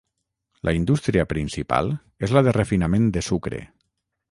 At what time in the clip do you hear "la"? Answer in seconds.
0.69-0.71, 2.39-2.45